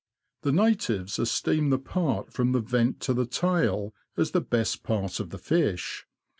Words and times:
The 0.41 0.51
natives 0.51 1.19
esteem 1.19 1.69
the 1.69 1.77
part 1.77 2.33
from 2.33 2.53
the 2.53 2.59
vent 2.59 3.01
to 3.01 3.13
the 3.13 3.27
tail 3.27 3.93
as 4.17 4.31
the 4.31 4.41
best 4.41 4.81
part 4.81 5.19
of 5.19 5.29
the 5.29 5.37
fish. 5.37 6.07